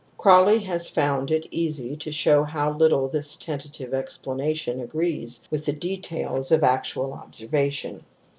Crawley 0.17 0.57
has 0.61 0.89
found 0.89 1.29
it 1.29 1.45
easy 1.51 1.95
to 1.97 2.11
show 2.11 2.43
how 2.43 2.73
little 2.73 3.07
this 3.07 3.35
tentative 3.35 3.93
explanation 3.93 4.79
agrees 4.79 5.41
with 5.51 5.65
the 5.65 5.73
details 5.73 6.51
of 6.51 6.63
actual 6.63 7.13
observation. 7.13 8.03